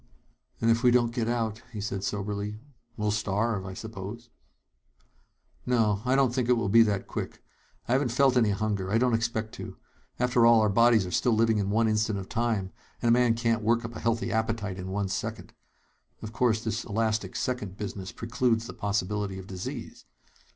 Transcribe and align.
"And 0.59 0.71
if 0.71 0.81
we 0.81 0.89
don't 0.89 1.13
get 1.13 1.27
out," 1.27 1.61
he 1.71 1.79
said 1.79 2.03
soberly, 2.03 2.59
"we'll 2.97 3.11
starve, 3.11 3.67
I 3.67 3.75
suppose." 3.75 4.31
"No, 5.63 6.01
I 6.05 6.15
don't 6.15 6.33
think 6.33 6.49
it 6.49 6.57
will 6.57 6.69
be 6.69 6.81
that 6.81 7.05
quick. 7.05 7.43
I 7.87 7.91
haven't 7.93 8.09
felt 8.09 8.35
any 8.35 8.49
hunger. 8.49 8.91
I 8.91 8.97
don't 8.97 9.13
expect 9.13 9.53
to. 9.57 9.77
After 10.19 10.43
all, 10.43 10.59
our 10.59 10.69
bodies 10.69 11.05
are 11.05 11.11
still 11.11 11.33
living 11.33 11.59
in 11.59 11.69
one 11.69 11.87
instant 11.87 12.17
of 12.17 12.29
time, 12.29 12.71
and 12.99 13.09
a 13.09 13.11
man 13.11 13.35
can't 13.35 13.61
work 13.61 13.85
up 13.85 13.95
a 13.95 13.99
healthy 13.99 14.31
appetite 14.31 14.79
in 14.79 14.87
one 14.87 15.07
second. 15.07 15.53
Of 16.23 16.33
course, 16.33 16.63
this 16.63 16.83
elastic 16.83 17.35
second 17.35 17.77
business 17.77 18.11
precludes 18.11 18.65
the 18.65 18.73
possibility 18.73 19.37
of 19.37 19.45
disease. 19.45 20.05